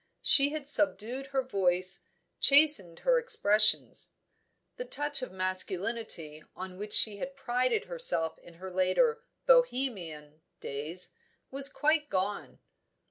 She 0.23 0.49
had 0.49 0.67
subdued 0.67 1.27
her 1.27 1.43
voice, 1.43 1.99
chastened 2.39 3.01
her 3.01 3.19
expressions. 3.19 4.09
The 4.77 4.85
touch 4.85 5.21
of 5.21 5.31
masculinity 5.31 6.43
on 6.55 6.79
which 6.79 6.93
she 6.93 7.17
had 7.17 7.35
prided 7.35 7.85
herself 7.85 8.39
in 8.39 8.55
her 8.55 8.71
later 8.71 9.21
"Bohemian" 9.45 10.41
days, 10.59 11.11
was 11.51 11.69
quite 11.69 12.09
gone. 12.09 12.57